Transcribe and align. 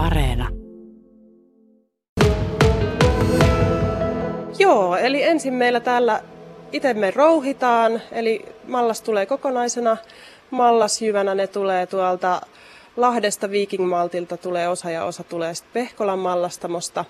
Areena. 0.00 0.48
Joo, 4.58 4.96
eli 4.96 5.22
ensin 5.22 5.54
meillä 5.54 5.80
täällä 5.80 6.22
itse 6.72 6.94
me 6.94 7.10
rouhitaan, 7.10 8.02
eli 8.12 8.46
mallas 8.68 9.02
tulee 9.02 9.26
kokonaisena. 9.26 9.96
Mallasjyvänä 10.50 11.34
ne 11.34 11.46
tulee 11.46 11.86
tuolta 11.86 12.40
Lahdesta 12.96 13.50
Viking 13.50 13.88
Maltilta 13.88 14.36
tulee 14.36 14.68
osa 14.68 14.90
ja 14.90 15.04
osa 15.04 15.24
tulee 15.24 15.54
sitten 15.54 15.72
Pehkolan 15.72 16.18
mallastamosta. 16.18 17.04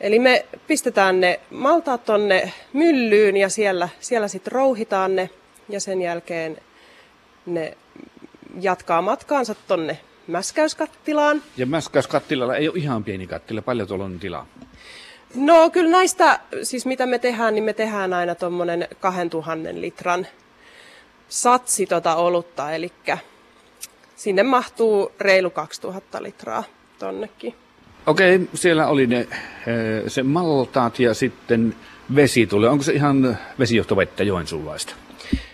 Eli 0.00 0.18
me 0.18 0.46
pistetään 0.66 1.20
ne 1.20 1.40
maltaat 1.50 2.04
tonne 2.04 2.52
myllyyn 2.72 3.36
ja 3.36 3.48
siellä, 3.48 3.88
siellä 4.00 4.28
sitten 4.28 4.52
rouhitaan 4.52 5.16
ne 5.16 5.30
ja 5.68 5.80
sen 5.80 6.02
jälkeen 6.02 6.58
ne 7.46 7.76
jatkaa 8.60 9.02
matkaansa 9.02 9.54
tonne 9.54 9.98
mäskäyskattilaan. 10.26 11.42
Ja 11.56 11.66
mäskäyskattilalla 11.66 12.56
ei 12.56 12.68
ole 12.68 12.78
ihan 12.78 13.04
pieni 13.04 13.26
kattila, 13.26 13.62
paljon 13.62 13.88
tuolla 13.88 14.04
on 14.04 14.18
tilaa. 14.18 14.46
No 15.34 15.70
kyllä 15.70 15.90
näistä, 15.90 16.40
siis 16.62 16.86
mitä 16.86 17.06
me 17.06 17.18
tehdään, 17.18 17.54
niin 17.54 17.64
me 17.64 17.72
tehdään 17.72 18.12
aina 18.12 18.34
tuommoinen 18.34 18.88
2000 19.00 19.68
litran 19.72 20.26
satsi 21.28 21.86
tota 21.86 22.16
olutta, 22.16 22.72
eli 22.72 22.92
sinne 24.16 24.42
mahtuu 24.42 25.12
reilu 25.20 25.50
2000 25.50 26.22
litraa 26.22 26.64
tonnekin. 26.98 27.54
Okei, 28.06 28.40
siellä 28.54 28.86
oli 28.86 29.06
ne, 29.06 29.28
se 30.08 30.22
maltaat 30.22 30.98
ja 30.98 31.14
sitten 31.14 31.74
vesi 32.14 32.46
tulee. 32.46 32.70
Onko 32.70 32.84
se 32.84 32.92
ihan 32.92 33.38
vesijohtovettä 33.58 34.24
Joensuulaista? 34.24 34.94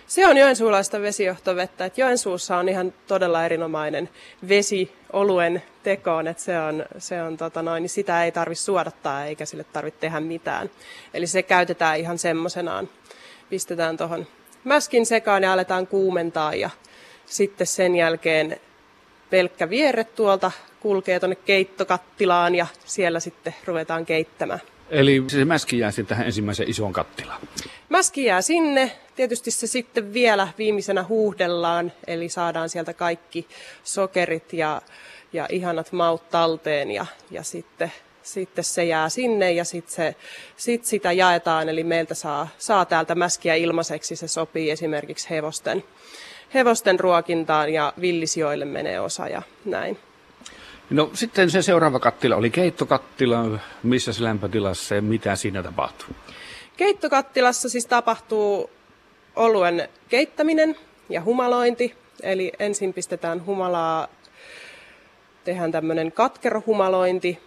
Se 0.09 0.27
on 0.27 0.37
joensuulaista 0.37 1.01
vesijohtovettä. 1.01 1.85
Että 1.85 2.01
Joensuussa 2.01 2.57
on 2.57 2.69
ihan 2.69 2.93
todella 3.07 3.45
erinomainen 3.45 4.09
vesi 4.49 4.95
oluen 5.13 5.63
tekoon, 5.83 6.27
että 6.27 6.43
se 6.43 6.59
on, 6.59 6.85
se 6.97 7.23
on 7.23 7.37
tota 7.37 7.61
noin, 7.61 7.81
niin 7.81 7.89
sitä 7.89 8.23
ei 8.23 8.31
tarvitse 8.31 8.63
suodattaa 8.63 9.25
eikä 9.25 9.45
sille 9.45 9.63
tarvitse 9.63 9.99
tehdä 9.99 10.19
mitään. 10.19 10.69
Eli 11.13 11.27
se 11.27 11.43
käytetään 11.43 11.97
ihan 11.97 12.17
semmoisenaan. 12.17 12.89
Pistetään 13.49 13.97
tuohon 13.97 14.27
mäskin 14.63 15.05
sekaan 15.05 15.43
ja 15.43 15.53
aletaan 15.53 15.87
kuumentaa 15.87 16.55
ja 16.55 16.69
sitten 17.25 17.67
sen 17.67 17.95
jälkeen 17.95 18.59
pelkkä 19.29 19.69
vierre 19.69 20.03
tuolta 20.03 20.51
kulkee 20.79 21.19
tuonne 21.19 21.35
keittokattilaan 21.35 22.55
ja 22.55 22.67
siellä 22.85 23.19
sitten 23.19 23.55
ruvetaan 23.65 24.05
keittämään. 24.05 24.61
Eli 24.89 25.23
se 25.27 25.45
mäski 25.45 25.79
jää 25.79 25.91
sitten 25.91 26.07
tähän 26.07 26.25
ensimmäiseen 26.25 26.69
isoon 26.69 26.93
kattilaan? 26.93 27.41
Mäski 27.89 28.25
jää 28.25 28.41
sinne. 28.41 28.91
Tietysti 29.15 29.51
se 29.51 29.67
sitten 29.67 30.13
vielä 30.13 30.47
viimeisenä 30.57 31.03
huuhdellaan, 31.03 31.91
eli 32.07 32.29
saadaan 32.29 32.69
sieltä 32.69 32.93
kaikki 32.93 33.47
sokerit 33.83 34.53
ja, 34.53 34.81
ja 35.33 35.47
ihanat 35.51 35.91
maut 35.91 36.29
talteen 36.29 36.91
ja, 36.91 37.05
ja 37.31 37.43
sitten, 37.43 37.91
sitten 38.23 38.63
se 38.63 38.83
jää 38.83 39.09
sinne 39.09 39.51
ja 39.51 39.65
sitten 39.65 39.95
se, 39.95 40.15
sit 40.57 40.85
sitä 40.85 41.11
jaetaan, 41.11 41.69
eli 41.69 41.83
meiltä 41.83 42.13
saa, 42.13 42.47
saa 42.57 42.85
täältä 42.85 43.15
mäskiä 43.15 43.55
ilmaiseksi. 43.55 44.15
Se 44.15 44.27
sopii 44.27 44.71
esimerkiksi 44.71 45.29
hevosten, 45.29 45.83
hevosten 46.53 46.99
ruokintaan 46.99 47.73
ja 47.73 47.93
villisijoille 48.01 48.65
menee 48.65 48.99
osa 48.99 49.27
ja 49.27 49.41
näin. 49.65 49.97
No 50.89 51.09
sitten 51.13 51.49
se 51.49 51.61
seuraava 51.61 51.99
kattila 51.99 52.35
oli 52.35 52.49
keittokattila. 52.49 53.59
Missä 53.83 54.13
se 54.13 54.23
lämpötilassa 54.23 54.95
ja 54.95 55.01
mitä 55.01 55.35
siinä 55.35 55.63
tapahtuu? 55.63 56.15
Keittokattilassa 56.77 57.69
siis 57.69 57.85
tapahtuu 57.85 58.69
oluen 59.35 59.89
keittäminen 60.09 60.75
ja 61.09 61.21
humalointi. 61.21 61.95
Eli 62.23 62.51
ensin 62.59 62.93
pistetään 62.93 63.45
humalaa, 63.45 64.07
tehdään 65.43 65.71
tämmöinen 65.71 66.11
katkerohumalointi, 66.11 67.39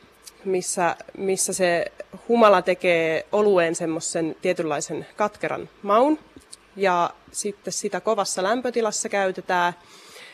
missä, 0.44 0.96
missä 1.18 1.52
se 1.52 1.92
humala 2.28 2.62
tekee 2.62 3.26
olueen 3.32 3.74
semmoisen 3.74 4.36
tietynlaisen 4.42 5.06
katkeran 5.16 5.68
maun. 5.82 6.18
Ja 6.76 7.10
sitten 7.32 7.72
sitä 7.72 8.00
kovassa 8.00 8.42
lämpötilassa 8.42 9.08
käytetään 9.08 9.72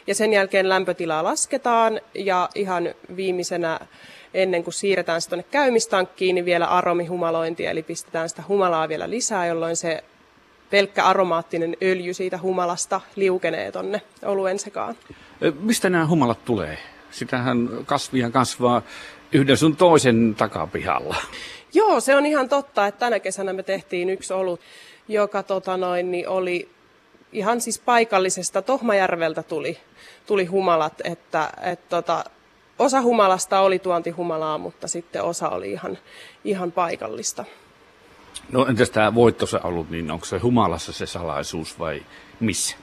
ja 0.08 0.14
sen 0.14 0.32
jälkeen 0.32 0.68
lämpötilaa 0.68 1.24
lasketaan 1.24 2.00
ja 2.14 2.48
ihan 2.54 2.94
viimeisenä 3.16 3.80
ennen 4.34 4.64
kuin 4.64 4.74
siirretään 4.74 5.20
se 5.20 5.28
tuonne 5.28 5.44
käymistankkiin, 5.50 6.34
niin 6.34 6.44
vielä 6.44 6.66
aromihumalointi, 6.66 7.66
eli 7.66 7.82
pistetään 7.82 8.28
sitä 8.28 8.42
humalaa 8.48 8.88
vielä 8.88 9.10
lisää, 9.10 9.46
jolloin 9.46 9.76
se 9.76 10.04
pelkkä 10.70 11.04
aromaattinen 11.04 11.76
öljy 11.82 12.14
siitä 12.14 12.38
humalasta 12.42 13.00
liukenee 13.16 13.72
tonne 13.72 14.02
oluen 14.22 14.58
sekaan. 14.58 14.96
Mistä 15.60 15.90
nämä 15.90 16.06
humalat 16.06 16.44
tulee? 16.44 16.78
Sitähän 17.10 17.68
kasvia 17.86 18.30
kasvaa 18.30 18.82
yhden 19.32 19.56
sun 19.56 19.76
toisen 19.76 20.34
takapihalla. 20.38 21.16
Joo, 21.74 22.00
se 22.00 22.16
on 22.16 22.26
ihan 22.26 22.48
totta, 22.48 22.86
että 22.86 22.98
tänä 22.98 23.20
kesänä 23.20 23.52
me 23.52 23.62
tehtiin 23.62 24.10
yksi 24.10 24.32
olut, 24.32 24.60
joka 25.08 25.42
tota 25.42 25.76
noin, 25.76 26.10
niin 26.10 26.28
oli 26.28 26.68
ihan 27.32 27.60
siis 27.60 27.78
paikallisesta 27.78 28.62
Tohmajärveltä 28.62 29.42
tuli, 29.42 29.78
tuli 30.26 30.44
humalat, 30.44 31.00
että 31.04 31.50
et 31.62 31.88
tota, 31.88 32.24
osa 32.78 33.02
humalasta 33.02 33.60
oli 33.60 33.78
tuontihumalaa, 33.78 34.58
mutta 34.58 34.88
sitten 34.88 35.22
osa 35.22 35.48
oli 35.48 35.72
ihan, 35.72 35.98
ihan 36.44 36.72
paikallista. 36.72 37.44
No 38.52 38.66
entäs 38.66 38.90
tämä 38.90 39.14
voittosa 39.14 39.60
ollut, 39.64 39.90
niin 39.90 40.10
onko 40.10 40.26
se 40.26 40.38
humalassa 40.38 40.92
se 40.92 41.06
salaisuus 41.06 41.78
vai 41.78 42.02
missä? 42.40 42.76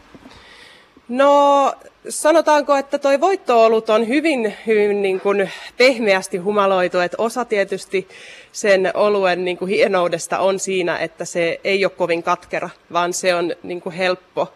No 1.09 1.73
sanotaanko, 2.09 2.75
että 2.75 2.99
toi 2.99 3.21
voittoolut 3.21 3.89
on 3.89 4.07
hyvin, 4.07 4.53
hyvin 4.67 5.01
niin 5.01 5.19
kuin 5.19 5.51
pehmeästi 5.77 6.37
humaloitu, 6.37 6.99
että 6.99 7.17
osa 7.19 7.45
tietysti 7.45 8.07
sen 8.51 8.91
oluen 8.93 9.45
niin 9.45 9.57
kuin 9.57 9.69
hienoudesta 9.69 10.39
on 10.39 10.59
siinä, 10.59 10.97
että 10.97 11.25
se 11.25 11.59
ei 11.63 11.85
ole 11.85 11.91
kovin 11.97 12.23
katkera, 12.23 12.69
vaan 12.93 13.13
se 13.13 13.35
on 13.35 13.55
niin 13.63 13.81
kuin 13.81 13.95
helppo, 13.95 14.53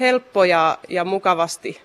helppo 0.00 0.44
ja, 0.44 0.78
ja 0.88 1.04
mukavasti 1.04 1.80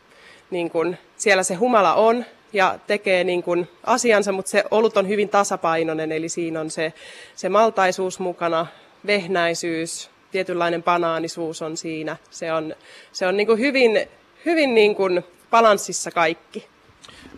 niin 0.52 0.70
kuin 0.70 0.98
siellä 1.16 1.44
se 1.44 1.56
humala 1.56 1.94
on 1.94 2.26
ja 2.54 2.80
tekee 2.88 3.24
niin 3.24 3.44
kuin 3.44 3.68
asiansa, 3.84 4.32
mutta 4.32 4.52
se 4.52 4.64
olut 4.72 4.98
on 4.98 5.08
hyvin 5.08 5.30
tasapainoinen, 5.30 6.12
eli 6.12 6.30
siinä 6.30 6.60
on 6.60 6.72
se, 6.72 6.94
se 7.36 7.50
maltaisuus 7.50 8.20
mukana, 8.20 8.68
vehnäisyys, 9.08 10.10
tietynlainen 10.32 10.84
banaanisuus 10.84 11.62
on 11.62 11.78
siinä. 11.78 12.18
Se 12.30 12.54
on, 12.54 12.76
se 13.12 13.28
on 13.28 13.38
niin 13.38 13.48
kuin 13.48 13.60
hyvin, 13.60 14.08
hyvin 14.46 14.76
niin 14.76 14.96
kuin 14.96 15.24
balanssissa 15.52 16.12
kaikki. 16.12 16.68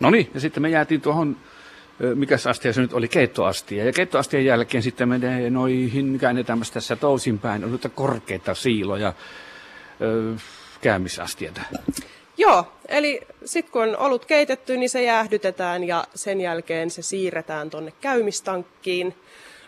No 0.00 0.10
niin, 0.10 0.30
ja 0.34 0.40
sitten 0.40 0.62
me 0.62 0.68
jäätiin 0.68 1.00
tuohon, 1.00 1.36
mikä 2.14 2.36
astia 2.48 2.72
se 2.72 2.80
nyt 2.80 2.92
oli, 2.92 3.08
keittoastia. 3.08 3.84
Ja 3.84 3.92
keittoastian 3.92 4.44
jälkeen 4.44 4.82
sitten 4.82 5.08
menee 5.08 5.50
noihin, 5.50 6.18
käännetään 6.18 6.60
tässä 6.72 6.96
toisinpäin, 6.96 7.64
on 7.64 7.78
korkeita 7.94 8.54
siiloja, 8.54 9.12
käymisastioita. 10.80 11.60
Joo, 12.36 12.72
eli 12.88 13.20
sitten 13.44 13.72
kun 13.72 13.82
on 13.82 13.96
ollut 13.96 14.24
keitetty, 14.24 14.76
niin 14.76 14.90
se 14.90 15.02
jäähdytetään 15.02 15.84
ja 15.84 16.04
sen 16.14 16.40
jälkeen 16.40 16.90
se 16.90 17.02
siirretään 17.02 17.70
tuonne 17.70 17.92
käymistankkiin. 18.00 19.14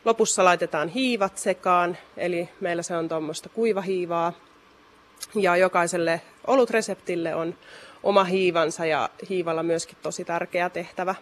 Lopussa 0.05 0.45
laitetaan 0.45 0.89
hiivat 0.89 1.39
sekaan, 1.39 1.99
eli 2.17 2.49
meillä 2.61 2.83
se 2.83 2.97
on 2.97 3.09
tuommoista 3.09 3.49
kuivahiivaa. 3.49 4.33
Ja 5.35 5.57
jokaiselle 5.57 6.21
olutreseptille 6.47 7.35
on 7.35 7.55
oma 8.03 8.25
hiivansa 8.25 8.87
ja 8.87 9.11
hiivalla 9.29 9.63
myöskin 9.63 9.99
tosi 10.03 10.25
tärkeä 10.25 10.71
tehtävä 10.71 11.15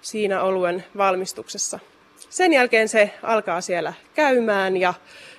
siinä 0.00 0.42
oluen 0.42 0.84
valmistuksessa. 0.96 1.78
Sen 2.30 2.52
jälkeen 2.52 2.88
se 2.88 3.10
alkaa 3.22 3.60
siellä 3.60 3.92
käymään 4.14 4.76
ja, 4.76 4.94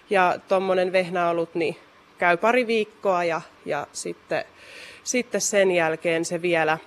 ja 0.09 0.39
tuommoinen 0.47 0.91
vehnäolut 0.91 1.55
niin 1.55 1.77
käy 2.17 2.37
pari 2.37 2.67
viikkoa 2.67 3.23
ja, 3.23 3.41
ja 3.65 3.87
sitten, 3.93 4.45
sitten 5.03 5.41
sen 5.41 5.71
jälkeen 5.71 6.25
se 6.25 6.41
vielä, 6.41 6.77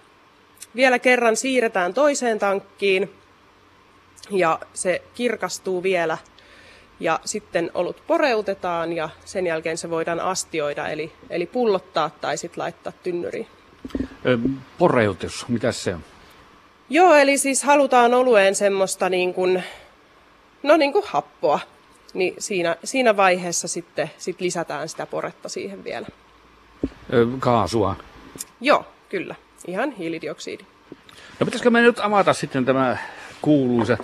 vielä 0.74 0.98
kerran 0.98 1.36
siirretään 1.36 1.94
toiseen 1.94 2.38
tankkiin 2.38 3.10
ja 4.30 4.58
se 4.74 5.02
kirkastuu 5.14 5.82
vielä 5.82 6.18
ja 7.00 7.20
sitten 7.24 7.70
olut 7.74 8.02
poreutetaan 8.06 8.92
ja 8.92 9.08
sen 9.24 9.46
jälkeen 9.46 9.78
se 9.78 9.90
voidaan 9.90 10.20
astioida 10.20 10.88
eli, 10.88 11.12
eli 11.30 11.46
pullottaa 11.46 12.10
tai 12.10 12.36
sitten 12.36 12.62
laittaa 12.62 12.92
tynnyriin. 13.02 13.46
Poreutus, 14.78 15.48
mitä 15.48 15.72
se 15.72 15.94
on? 15.94 16.04
Joo, 16.90 17.14
eli 17.14 17.38
siis 17.38 17.62
halutaan 17.62 18.14
olueen 18.14 18.54
semmoista 18.54 19.08
niin 19.08 19.34
kuin, 19.34 19.62
no 20.62 20.76
niin 20.76 20.92
kuin 20.92 21.04
happoa. 21.08 21.60
Niin 22.14 22.34
siinä, 22.38 22.76
siinä 22.84 23.16
vaiheessa 23.16 23.68
sitten 23.68 24.10
sit 24.18 24.40
lisätään 24.40 24.88
sitä 24.88 25.06
poretta 25.06 25.48
siihen 25.48 25.84
vielä. 25.84 26.06
Kaasua? 27.38 27.96
Joo, 28.60 28.86
kyllä. 29.08 29.34
Ihan 29.66 29.92
hiilidioksidi. 29.92 30.64
No 31.40 31.44
pitäisikö 31.44 31.70
me 31.70 31.80
nyt 31.80 32.00
avata 32.00 32.32
sitten 32.32 32.64
tämä 32.64 32.96
kuuluisa 33.42 33.98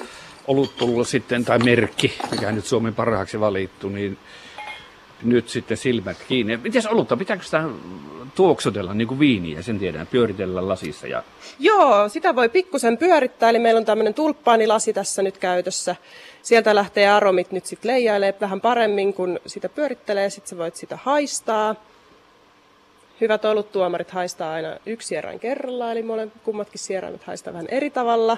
oluttolulla 0.47 1.05
sitten, 1.05 1.45
tai 1.45 1.59
merkki, 1.59 2.19
mikä 2.31 2.53
nyt 2.53 2.67
Suomen 2.67 2.95
parhaaksi 2.95 3.41
valittu, 3.41 3.89
niin 3.89 4.19
Nyt 5.23 5.49
sitten 5.49 5.77
silmät 5.77 6.17
kiinni. 6.29 6.57
Mites 6.57 6.87
olutta? 6.87 7.17
Pitääkö 7.17 7.43
sitä 7.43 7.63
tuoksutella 8.35 8.95
niin 8.95 9.09
kuin 9.09 9.21
viiniä, 9.21 9.63
sen 9.63 9.79
tiedän, 9.79 10.07
pyöritellä 10.07 10.69
lasissa? 10.69 11.07
Ja... 11.07 11.23
Joo, 11.59 12.09
sitä 12.09 12.37
voi 12.37 12.49
pikkusen 12.49 12.99
pyörittää, 12.99 13.51
eli 13.51 13.59
meillä 13.59 13.79
on 13.79 13.85
tämmöinen 13.85 14.15
tulppaanilasi 14.15 14.93
tässä 14.93 15.23
nyt 15.23 15.39
käytössä. 15.39 15.97
Sieltä 16.43 16.75
lähtee 16.75 17.09
aromit 17.09 17.53
nyt 17.53 17.67
sitten 17.67 17.91
leijailee 17.91 18.35
vähän 18.41 18.61
paremmin, 18.61 19.15
kun 19.15 19.41
sitä 19.47 19.69
pyörittelee, 19.69 20.31
sitten 20.31 20.49
sä 20.49 20.59
voit 20.59 20.77
sitä 20.77 20.99
haistaa. 21.03 21.75
Hyvät 23.21 23.45
oluttuomarit 23.45 24.11
haistaa 24.11 24.53
aina 24.53 24.77
yksi 24.87 25.09
sierrain 25.09 25.41
kerrallaan, 25.41 25.93
eli 25.93 26.03
molemmat 26.03 26.43
kummatkin 26.45 26.79
sieraimet 26.79 27.25
haistaa 27.25 27.53
vähän 27.53 27.69
eri 27.71 27.91
tavalla. 27.91 28.37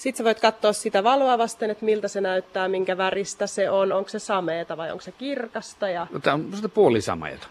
Sitten 0.00 0.18
sä 0.18 0.24
voit 0.24 0.40
katsoa 0.40 0.72
sitä 0.72 1.04
valoa 1.04 1.38
vasten, 1.38 1.70
että 1.70 1.84
miltä 1.84 2.08
se 2.08 2.20
näyttää, 2.20 2.68
minkä 2.68 2.96
väristä 2.96 3.46
se 3.46 3.70
on, 3.70 3.92
onko 3.92 4.08
se 4.08 4.18
sameeta 4.18 4.76
vai 4.76 4.90
onko 4.90 5.02
se 5.02 5.12
kirkasta. 5.12 5.88
Ja... 5.88 6.06
No, 6.10 6.18
tämä 6.18 6.34
on 6.34 6.50
sitä 6.54 6.68
puolisameeta. 6.68 7.46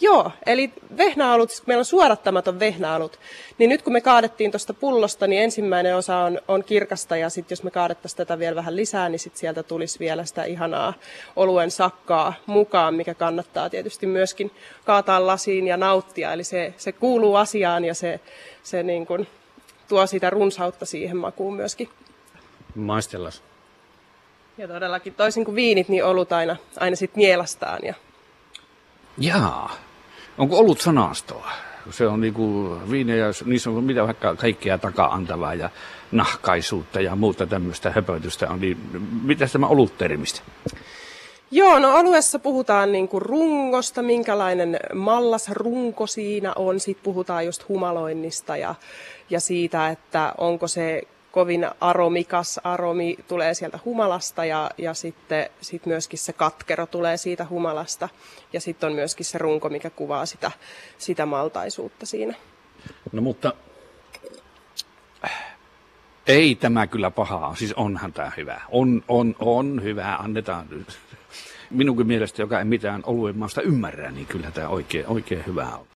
Joo, 0.00 0.30
eli 0.46 0.72
vehnäalut, 0.96 1.50
siis 1.50 1.66
meillä 1.66 1.80
on 1.80 1.84
suorattamaton 1.84 2.60
vehnäalut, 2.60 3.18
niin 3.58 3.70
nyt 3.70 3.82
kun 3.82 3.92
me 3.92 4.00
kaadettiin 4.00 4.50
tuosta 4.50 4.74
pullosta, 4.74 5.26
niin 5.26 5.42
ensimmäinen 5.42 5.96
osa 5.96 6.16
on, 6.16 6.40
on 6.48 6.64
kirkasta 6.64 7.16
ja 7.16 7.30
sitten 7.30 7.52
jos 7.52 7.62
me 7.62 7.70
kaadettaisiin 7.70 8.16
tätä 8.16 8.38
vielä 8.38 8.56
vähän 8.56 8.76
lisää, 8.76 9.08
niin 9.08 9.18
sitten 9.18 9.40
sieltä 9.40 9.62
tulisi 9.62 9.98
vielä 9.98 10.24
sitä 10.24 10.44
ihanaa 10.44 10.94
oluen 11.36 11.70
sakkaa 11.70 12.34
mukaan, 12.46 12.94
mikä 12.94 13.14
kannattaa 13.14 13.70
tietysti 13.70 14.06
myöskin 14.06 14.50
kaataa 14.84 15.26
lasiin 15.26 15.66
ja 15.66 15.76
nauttia. 15.76 16.32
Eli 16.32 16.44
se, 16.44 16.74
se 16.76 16.92
kuuluu 16.92 17.34
asiaan 17.34 17.84
ja 17.84 17.94
se, 17.94 18.20
se 18.62 18.82
niin 18.82 19.06
kuin 19.06 19.28
tuo 19.88 20.06
sitä 20.06 20.30
runsautta 20.30 20.86
siihen 20.86 21.16
makuun 21.16 21.56
myöskin. 21.56 21.88
Maistellas. 22.74 23.42
Ja 24.58 24.68
todellakin 24.68 25.14
toisin 25.14 25.44
kuin 25.44 25.54
viinit, 25.54 25.88
niin 25.88 26.04
olut 26.04 26.32
aina, 26.32 26.56
aina 26.80 26.96
sitten 26.96 27.20
nielastaan 27.20 27.78
ja 27.82 27.94
Jaa. 29.18 29.76
Onko 30.38 30.58
ollut 30.58 30.80
sanastoa? 30.80 31.50
Se 31.90 32.06
on 32.06 32.20
niinku 32.20 32.76
viinejä, 32.90 33.26
niissä 33.44 33.70
on 33.70 33.84
mitä 33.84 34.06
vaikka 34.06 34.36
kaikkea 34.36 34.78
taka-antavaa 34.78 35.54
ja 35.54 35.70
nahkaisuutta 36.12 37.00
ja 37.00 37.16
muuta 37.16 37.46
tämmöistä 37.46 37.90
höpötystä 37.90 38.50
on. 38.50 38.60
Niin 38.60 38.78
mitä 39.22 39.46
tämä 39.46 39.66
ollut 39.66 39.98
termistä? 39.98 40.40
Joo, 41.50 41.78
no 41.78 41.96
alueessa 41.96 42.38
puhutaan 42.38 42.92
niin 42.92 43.08
kuin 43.08 43.22
rungosta, 43.22 44.02
minkälainen 44.02 44.78
mallas 44.94 45.48
runko 45.50 46.06
siinä 46.06 46.52
on. 46.56 46.80
Sitten 46.80 47.04
puhutaan 47.04 47.46
just 47.46 47.68
humaloinnista 47.68 48.56
ja, 48.56 48.74
ja 49.30 49.40
siitä, 49.40 49.88
että 49.88 50.34
onko 50.38 50.68
se 50.68 51.02
kovin 51.30 51.68
aromikas 51.80 52.60
aromi 52.64 53.16
tulee 53.28 53.54
sieltä 53.54 53.78
humalasta 53.84 54.44
ja, 54.44 54.70
ja 54.78 54.94
sitten 54.94 55.50
sit 55.60 55.86
myöskin 55.86 56.18
se 56.18 56.32
katkero 56.32 56.86
tulee 56.86 57.16
siitä 57.16 57.46
humalasta. 57.50 58.08
Ja 58.52 58.60
sitten 58.60 58.86
on 58.86 58.94
myöskin 58.94 59.26
se 59.26 59.38
runko, 59.38 59.68
mikä 59.68 59.90
kuvaa 59.90 60.26
sitä, 60.26 60.50
sitä 60.98 61.26
maltaisuutta 61.26 62.06
siinä. 62.06 62.34
No 63.12 63.22
mutta 63.22 63.52
ei 66.26 66.54
tämä 66.54 66.86
kyllä 66.86 67.10
pahaa, 67.10 67.54
siis 67.54 67.72
onhan 67.72 68.12
tämä 68.12 68.32
hyvä. 68.36 68.60
On, 68.68 69.02
on, 69.08 69.36
on 69.38 69.82
hyvä, 69.82 70.16
annetaan. 70.16 70.66
Minunkin 71.70 72.06
mielestä, 72.06 72.42
joka 72.42 72.58
ei 72.58 72.64
mitään 72.64 73.02
oluen 73.04 73.38
maasta 73.38 73.62
ymmärrä, 73.62 74.10
niin 74.10 74.26
kyllä 74.26 74.50
tämä 74.50 74.68
oikein, 74.68 75.06
oikein 75.06 75.42
hyvä 75.46 75.76
on. 75.76 75.95